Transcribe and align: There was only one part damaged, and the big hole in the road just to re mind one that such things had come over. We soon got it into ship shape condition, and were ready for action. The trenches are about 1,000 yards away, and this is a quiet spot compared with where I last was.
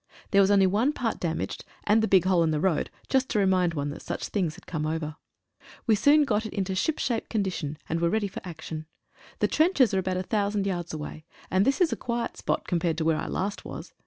There 0.31 0.41
was 0.41 0.49
only 0.49 0.65
one 0.65 0.93
part 0.93 1.19
damaged, 1.19 1.63
and 1.83 2.01
the 2.01 2.07
big 2.07 2.25
hole 2.25 2.41
in 2.41 2.49
the 2.49 2.59
road 2.59 2.89
just 3.07 3.29
to 3.29 3.37
re 3.37 3.45
mind 3.45 3.75
one 3.75 3.91
that 3.91 4.01
such 4.01 4.29
things 4.29 4.55
had 4.55 4.65
come 4.65 4.87
over. 4.87 5.15
We 5.85 5.93
soon 5.93 6.23
got 6.23 6.43
it 6.43 6.53
into 6.53 6.73
ship 6.73 6.97
shape 6.97 7.29
condition, 7.29 7.77
and 7.87 8.01
were 8.01 8.09
ready 8.09 8.27
for 8.27 8.41
action. 8.43 8.87
The 9.41 9.47
trenches 9.47 9.93
are 9.93 9.99
about 9.99 10.15
1,000 10.15 10.65
yards 10.65 10.91
away, 10.91 11.23
and 11.51 11.65
this 11.65 11.79
is 11.79 11.93
a 11.93 11.95
quiet 11.95 12.35
spot 12.37 12.67
compared 12.67 12.99
with 12.99 13.05
where 13.05 13.17
I 13.17 13.27
last 13.27 13.63
was. 13.63 13.93